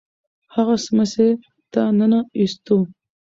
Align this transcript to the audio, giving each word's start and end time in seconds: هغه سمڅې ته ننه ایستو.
هغه 0.55 0.75
سمڅې 0.85 1.27
ته 1.73 1.81
ننه 1.99 2.19
ایستو. 2.37 2.77